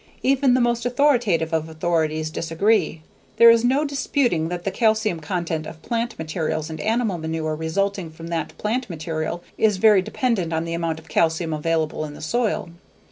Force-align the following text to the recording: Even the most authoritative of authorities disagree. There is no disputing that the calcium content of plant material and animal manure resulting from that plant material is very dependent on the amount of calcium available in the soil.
Even 0.23 0.55
the 0.55 0.59
most 0.61 0.83
authoritative 0.83 1.53
of 1.53 1.69
authorities 1.69 2.31
disagree. 2.31 3.03
There 3.37 3.51
is 3.51 3.63
no 3.63 3.85
disputing 3.85 4.49
that 4.49 4.63
the 4.63 4.71
calcium 4.71 5.19
content 5.19 5.67
of 5.67 5.83
plant 5.83 6.17
material 6.17 6.65
and 6.69 6.81
animal 6.81 7.19
manure 7.19 7.53
resulting 7.55 8.09
from 8.09 8.25
that 8.29 8.57
plant 8.57 8.89
material 8.89 9.43
is 9.59 9.77
very 9.77 10.01
dependent 10.01 10.53
on 10.53 10.65
the 10.65 10.73
amount 10.73 10.97
of 10.97 11.07
calcium 11.07 11.53
available 11.53 12.03
in 12.03 12.15
the 12.15 12.21
soil. 12.23 12.71